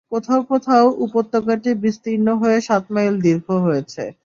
[0.11, 4.03] কোথাও কোথাও উপত্যকাটি বিস্তীর্ণ হয়ে সাত মাইল দীর্ঘ হয়েছে।